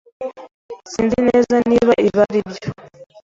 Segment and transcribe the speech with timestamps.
[0.91, 2.69] Sinzi neza niba ibi aribyo.